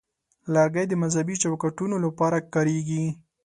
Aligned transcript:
لرګی 0.53 0.85
د 0.89 0.93
مذهبي 1.03 1.35
چوکاټونو 1.43 1.95
لپاره 2.05 2.37
کارېږي. 2.53 3.03